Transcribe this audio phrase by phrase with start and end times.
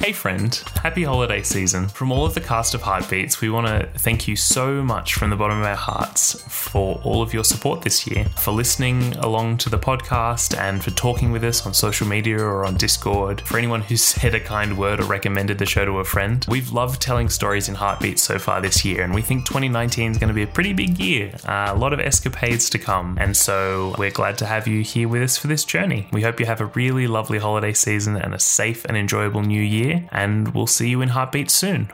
[0.00, 1.88] Hey friend, happy holiday season.
[1.88, 5.30] From all of the cast of Heartbeats, we want to thank you so much from
[5.30, 9.56] the bottom of our hearts for all of your support this year, for listening along
[9.58, 13.56] to the podcast and for talking with us on social media or on Discord, for
[13.56, 16.44] anyone who said a kind word or recommended the show to a friend.
[16.50, 20.18] We've loved telling stories in Heartbeats so far this year, and we think 2019 is
[20.18, 21.34] going to be a pretty big year.
[21.46, 25.08] Uh, a lot of escapades to come, and so we're glad to have you here
[25.08, 26.08] with us for this journey.
[26.12, 29.62] We hope you have a really lovely holiday season and a safe and enjoyable new
[29.62, 31.90] year, and we'll see you in Heartbeats soon.